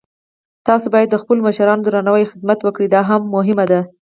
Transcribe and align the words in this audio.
تاسو 0.67 0.85
باید 0.93 1.09
د 1.11 1.15
خپلو 1.21 1.39
مشرانو 1.47 1.83
درناوی 1.85 2.23
او 2.25 2.31
خدمت 2.33 2.59
وکړئ، 2.61 2.87
دا 2.89 3.01
مهم 3.35 3.59
ده 3.71 3.79